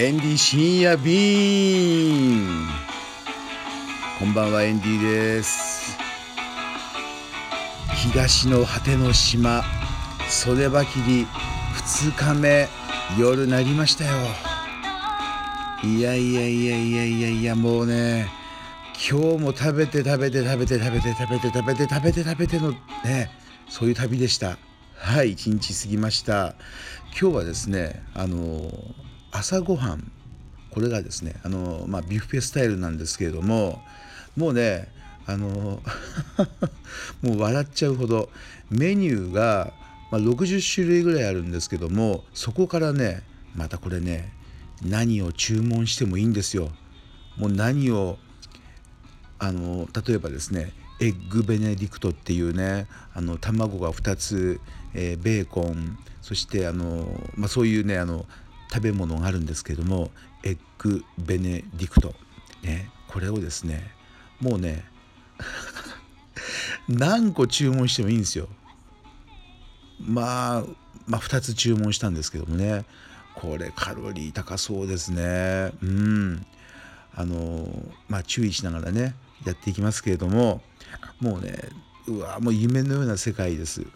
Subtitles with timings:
[0.00, 2.68] エンディ深夜便
[4.20, 5.98] こんばんはエンディです。
[7.96, 9.64] 東の果ての島
[10.30, 11.26] 袖場切り
[11.74, 12.68] 2日目
[13.18, 14.12] 夜なりましたよ。
[15.82, 18.28] いやいやいやいやいやいやもうね
[19.10, 22.70] 今日も食べて食べて食べて食べて食べて食べて食べて食べての
[23.04, 23.32] ね
[23.68, 24.58] そういう旅でした。
[24.94, 26.54] はい一日過ぎました。
[27.20, 28.70] 今日はですねあの
[29.30, 30.10] 朝ごはん
[30.70, 33.82] これがですねあの、まあ、ビュッフェスタイルなんですけれども
[34.36, 34.88] もうね
[35.26, 35.82] あの
[37.22, 38.30] もう笑っちゃうほど
[38.70, 39.72] メニューが、
[40.10, 43.22] まあ、60種類ぐらいあるんですけどもそこからね
[43.54, 44.32] またこれね
[44.82, 46.70] 何を注文してもいいんですよ。
[47.36, 48.18] もう何を
[49.38, 54.60] あの例えばですねエッグベネディクトっていうねあの卵が2つ、
[54.94, 58.26] えー、ベーコンそしてあの、まあ、そういうねあの
[58.72, 60.10] 食べ物があるんですけども
[60.44, 62.14] エッグベネディクト、
[62.62, 63.90] ね、これをですね
[64.40, 64.84] もうね
[66.88, 68.48] 何個注文してもいいんですよ。
[70.00, 70.64] まあ、
[71.06, 72.84] まあ2つ注文したんですけどもね
[73.34, 75.72] これカロリー高そうですね。
[75.82, 76.46] うん
[77.14, 77.68] あの
[78.08, 80.62] まあ注意しながらねやっていきますけれども
[81.20, 81.58] もうね
[82.06, 83.86] うわもう夢のような世界です。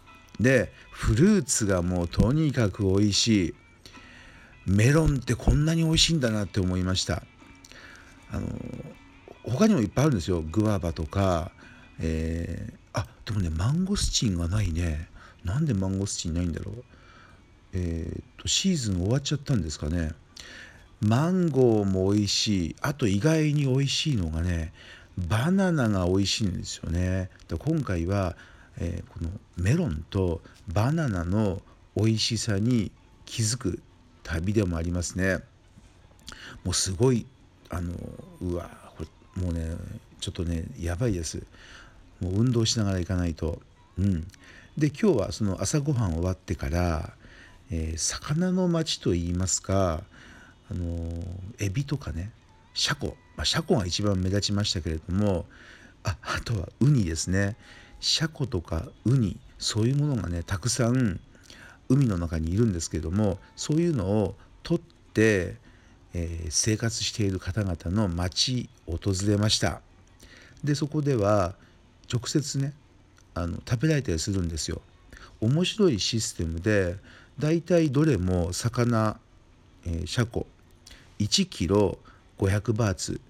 [0.41, 3.55] でフルーツがもうとにかく美味しい
[4.67, 7.23] メロンってこんなに美味しいんだなって思いました。
[8.31, 8.49] あの
[9.45, 10.43] 他にもいっぱいあるんですよ。
[10.43, 11.51] グアバとか、
[12.01, 15.09] えー、あでもねマンゴスチンがないね。
[15.45, 16.85] なんでマンゴスチンないんだろう。
[17.73, 20.13] えー、っとシーズン終わっちゃったんですかね。
[21.01, 22.77] マンゴーも美味しい。
[22.81, 24.73] あと意外に美味しいのがね
[25.19, 27.31] バナナが美味しいんですよね。
[27.49, 28.37] で今回は、
[28.79, 31.61] えー、このメロンとバナナの
[31.97, 32.93] 美味しさに
[33.27, 33.81] 気づく
[34.23, 35.39] 旅でもありますね。
[36.65, 37.27] もうすごい
[37.71, 37.93] あの
[38.41, 39.05] うわこ
[39.37, 39.77] れもうね
[40.21, 41.43] ちょっとねやばいです。
[42.21, 43.61] もう運動しながら行かないと。
[43.99, 44.27] うん。
[44.79, 47.11] で今日はその朝ごはん終わってから、
[47.71, 50.03] えー、魚の町といいますか
[50.71, 51.23] あの
[51.59, 52.31] エビとかね
[52.73, 55.45] シャコ、まあ、シャコが一番目立ちましたけれども
[56.05, 57.57] ああとはウニですね。
[58.01, 61.21] シャコとかウニそういうものがねたくさん
[61.93, 65.57] 海の中にいるんですけどもそういうのを取って、
[66.15, 69.81] えー、生活している方々の町を訪れました。
[70.65, 71.55] でそこでは
[72.13, 72.73] 直接ね
[73.35, 74.81] あの食べられたりするんですよ。
[75.41, 76.97] 面白いシステムで
[77.39, 79.19] だいたいどれも魚、
[79.85, 80.47] えー、シャコ
[81.19, 81.99] 1キロ
[82.39, 83.21] 500バーツ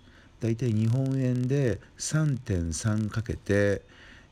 [0.40, 3.82] だいたい日本円で3.3かけて、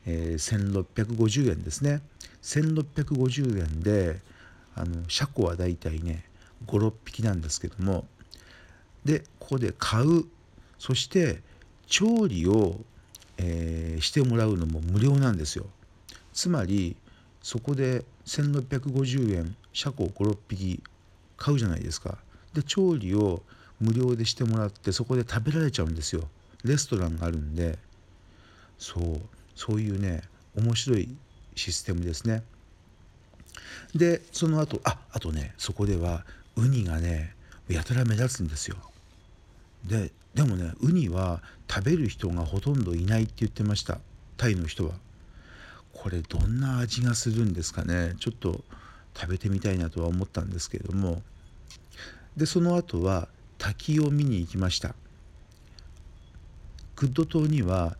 [0.05, 2.01] えー、1650円ですね。
[2.41, 4.19] 1650円で
[4.75, 6.23] あの車庫はだいたいね
[6.67, 8.05] 56匹なんですけども
[9.05, 10.25] でここで買う。
[10.77, 11.41] そして
[11.85, 12.79] 調理を、
[13.37, 15.65] えー、してもらうのも無料なんですよ。
[16.33, 16.95] つまり
[17.43, 20.81] そこで1650円車庫56匹
[21.37, 22.17] 買うじゃないですか。
[22.53, 23.43] で調理を
[23.79, 26.27] 無料でしてもらってそこで食べられちゃうんですよ。
[26.63, 27.77] レストランがあるんで。
[28.79, 29.21] そう
[29.55, 30.23] そういうね
[30.55, 31.07] 面白い
[31.61, 32.43] システムですね。
[33.95, 37.35] でその後ああとねそこではウニがね
[37.67, 38.77] やたら目立つんですよ。
[39.85, 43.99] ででもねウニは食べる人がほとんどいないって言ってました
[44.37, 44.93] タイの人は。
[45.93, 48.63] これどんな味がするんですかねちょっと
[49.15, 51.21] 食べてみたいなとは思ったんですけれども
[52.35, 54.95] でその後は滝を見に行きました
[56.95, 57.97] クッド島には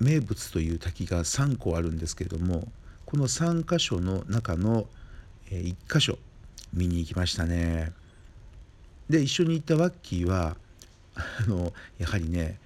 [0.00, 2.68] 名物という滝が3個あるんですけれども
[3.14, 4.86] この3箇所の中の
[5.48, 6.18] 1箇所
[6.72, 7.92] 見に行きましたね。
[9.08, 10.56] で一緒に行ったワッキーは
[11.14, 12.58] あのやはりね、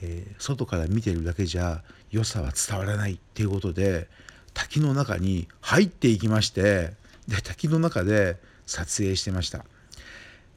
[0.00, 1.82] えー、外から見てるだけじゃ
[2.12, 4.06] 良さは伝わらないっていうことで
[4.54, 6.92] 滝の中に入っていきまして
[7.26, 8.36] で滝の中で
[8.66, 9.64] 撮影してました。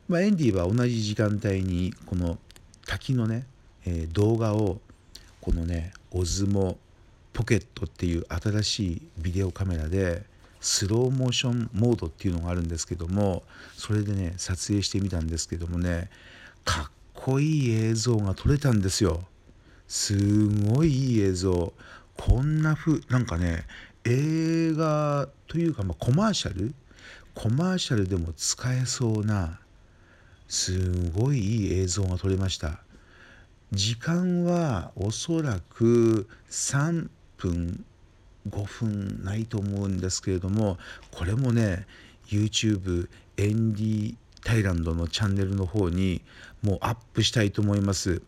[0.08, 2.38] まあ、エンディは同じ時間帯にこの
[2.86, 3.48] 滝のね、
[3.88, 4.80] えー、動画を
[5.42, 6.78] このねオズモ
[7.34, 10.24] ポケットっていう新しいビデオカメラで
[10.60, 13.44] スローモーションモードっていうのがあるんですけども
[13.76, 16.10] それでね撮影してみたんですけどもね
[16.66, 19.24] かっこいい映像が撮れたんですよ。
[19.88, 21.74] すごいいい映像。
[22.18, 23.66] こんなふなんかね
[24.06, 26.74] 映画というか、まあ、コマーシャル？
[27.34, 29.60] コマーシャルでも使えそうな
[30.48, 32.80] すごいいい映像が撮れました。
[33.72, 37.08] 時間はおそらく3
[37.50, 37.84] 分
[38.50, 40.78] 5分ないと思うんですけれども
[41.12, 41.86] これもね
[42.28, 46.22] YouTube エンディタイランドのチャンネルの方に
[46.64, 48.22] もうアップしたいと思います。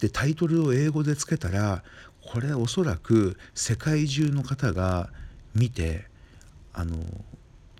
[0.00, 1.82] でタイトルを英語でつけたら
[2.24, 5.10] これおそらく世界中の方が
[5.54, 6.06] 見て
[6.72, 6.96] あの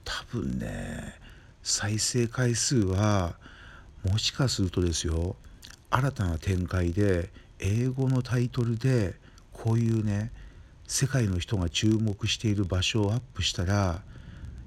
[0.05, 1.15] 多分ね
[1.63, 3.37] 再生回数は
[4.05, 5.37] もしかするとですよ
[5.91, 7.31] 新たな展開で
[7.61, 9.15] 英語のタイトルで
[9.63, 10.33] こういうね
[10.89, 14.03] 世界の人が注目している場所をアップしたら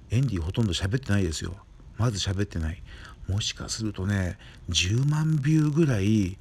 [0.10, 1.54] エンディほとんど喋ってないですよ。
[1.98, 2.82] まず喋ってない。
[3.28, 4.38] もしかするとね
[4.70, 6.38] 10万ビューぐらいい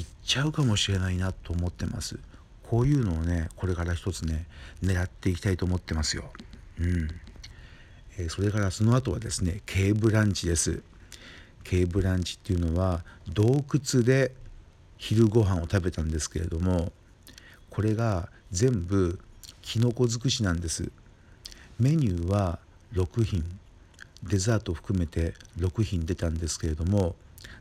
[0.00, 2.18] っちゃうかもしれないなと思ってます。
[2.62, 4.44] こういうのをねこれから一つね
[4.82, 6.24] 狙っていきたいと思ってますよ。
[6.78, 7.08] うん。
[8.18, 10.82] え、それからその後はですねケーブランチです。
[11.62, 13.02] ケーブランチっていうのは
[13.32, 14.34] 洞窟で
[14.98, 16.92] 昼ご飯を食べたんですけれども
[17.74, 19.18] これが全部
[19.60, 20.92] きのこ尽くしなんです。
[21.80, 22.60] メニューは
[22.92, 23.44] 6品。
[24.22, 27.14] デザート含めて6品出たんですけれども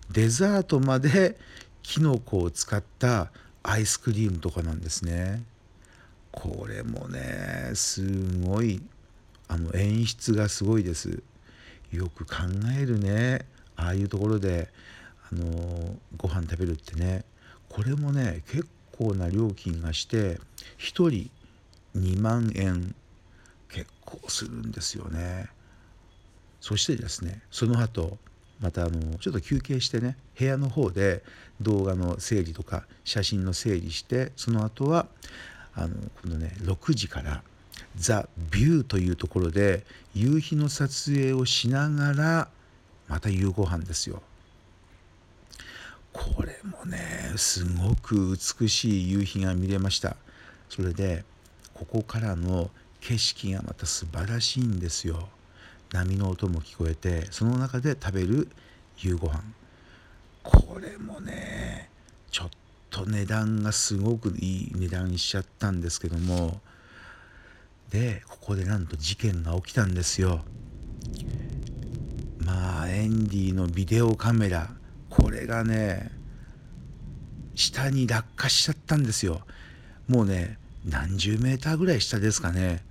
[0.10, 1.36] デザートまで
[1.82, 3.32] きのこを使った
[3.64, 5.44] アイスクリームとかなんですね。
[6.32, 8.06] これもねす
[8.42, 8.82] ごい。
[9.48, 11.24] あの演出がすごいです。
[11.92, 12.36] よく考
[12.80, 13.46] えるね。
[13.76, 14.72] ああいうところで
[15.32, 17.26] あのご飯食べるってね。
[17.68, 20.40] これもね結構な料金がして
[20.80, 21.30] 1人
[21.96, 22.96] 2万円
[23.70, 25.48] 結構するんですよね
[26.62, 28.18] そしてですねその後
[28.62, 31.24] またあのちょっと休憩してね部屋の方で
[31.60, 35.08] 動画の整理とか写真の整理してその後は
[35.76, 37.44] あの今度ね6時から
[37.96, 39.86] ザ・ビューというところで
[40.16, 42.48] 夕日の撮影をしながら
[43.08, 44.22] また夕ご飯ですよ。
[46.14, 50.16] これもねすごく美しい夕日が見れました。
[50.70, 51.26] それで
[51.74, 52.70] ここからの
[53.02, 55.28] 景色がまた素晴らしいんですよ。
[55.92, 58.48] 波の音も聞こえてその中で食べる
[58.98, 59.42] 夕ご飯。
[60.44, 61.90] これもね
[62.32, 62.50] ちょっ
[62.90, 66.62] と値段がすごくいい値段しちゃったんですけども。
[67.90, 70.44] でここでなんと事件が起きたんですよ。
[72.40, 74.70] まあエンディのビデオカメラ。
[75.14, 76.12] これがね
[77.54, 79.42] 下に落下しちゃったんですよ。
[80.08, 80.58] もうね
[80.90, 82.84] 何十メーターぐらい下ですかね。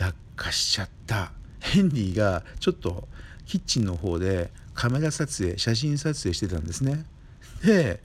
[0.00, 1.30] 落下しちゃった。
[1.60, 3.06] ヘンリーがちょっと
[3.46, 7.04] キッチンの方でカメラ撮影写真撮影してたんですね。
[7.64, 8.02] で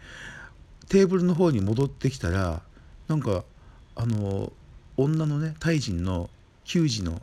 [0.88, 2.62] テーブルの方に戻ってきたら
[3.08, 3.44] なんか
[3.96, 4.54] あの
[4.96, 6.30] 女のねタイ人の
[6.66, 7.20] 球児の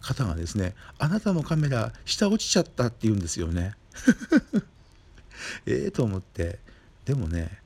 [0.00, 3.74] 方がですね「あなたのカメラ下落ちちゃった」って言うんですよね。
[5.66, 6.58] ええと思って。
[7.04, 7.58] でもね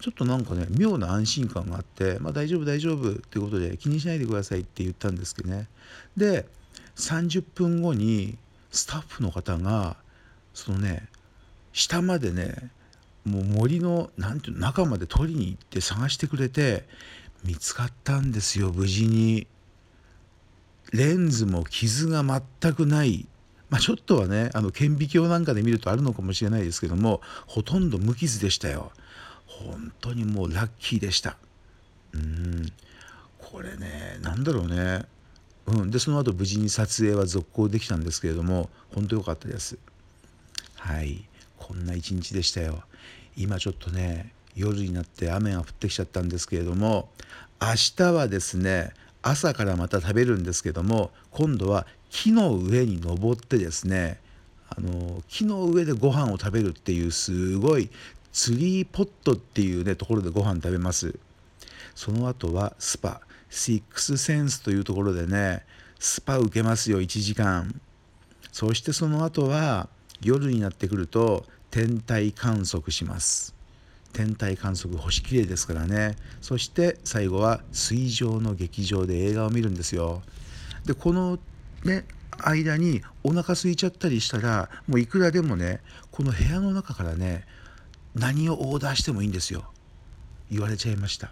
[0.00, 5.68] ちょっとなんかね妙な安心感があって「まあ、大丈夫大丈夫」っていうことで気にしないでくださいって言ったんですけどね。
[6.16, 6.48] で
[6.96, 8.36] 30分後に
[8.70, 9.96] スタッフの方が
[10.54, 11.08] そのね
[11.72, 12.70] 下までね
[13.24, 16.84] もう森の何ていうの中まで取りに行って探してくれて
[17.44, 19.46] 見つかったんですよ無事に。
[20.90, 23.26] レンズも傷が全くない
[23.70, 28.92] まあちょっとはねあの顕微鏡なんかで見るとあるのかもしれないですけどもほとんど無傷でしたよ。
[29.46, 31.36] 本当にもうラッキーでした。
[32.12, 32.72] うん。
[33.38, 35.04] これね何だろうね。
[35.66, 35.90] うん。
[35.90, 39.78] でその後無事に撮影は続行できたんですけれども本当良かったです。
[40.76, 41.28] はい。
[41.56, 42.82] こんな一日でしたよ。
[43.36, 47.08] 今ちょっとね夜になって雨が降ってきちゃったんですけれども
[47.60, 54.20] 明日はですね朝からまた食べるんですけども今度は木の上に登ってですね
[54.68, 57.90] あの木の上でご飯を食べるっていうすごい
[58.32, 61.18] ツリーポットっていうねところでご飯食べます。
[61.94, 65.64] その後はスパシックスセンスというところでね
[65.98, 67.80] スパ受けますよ1時間。
[68.52, 69.88] そしてその後は
[70.20, 73.54] 夜になってくると天体観測します。
[74.12, 76.16] 天体観測星綺麗ですからね。
[76.40, 80.22] そして最後は水上の劇場で映画を見るんですよ。
[80.84, 81.38] でこの
[81.84, 82.04] ね
[82.38, 85.80] 間にお腹空いちゃったりしたらもういくらでもね
[86.10, 87.44] この部屋の中からね
[88.14, 89.64] 何をオーダーしてもいいんですよ。
[90.50, 91.30] 言われちゃいました。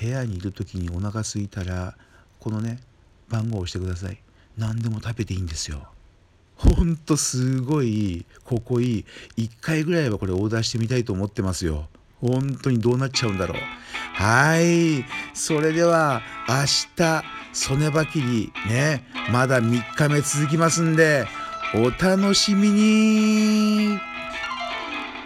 [0.00, 1.96] 部屋にいる時にお腹空いたら
[2.38, 2.80] このね
[3.28, 4.18] 番号を押してください。
[4.56, 5.88] 何でも食べていいんですよ。
[6.56, 9.04] ほんとすごいここいい。
[9.36, 11.88] 1回ぐらいはこれオーダーしてみたいと思ってますよ。
[12.20, 13.58] 本当にどうなっちゃうんだろう。
[14.14, 15.04] はい。
[15.34, 16.54] それでは明
[16.96, 21.26] 日曽根ばきりねまだ3日目続きますんで
[21.74, 24.15] お楽しみに。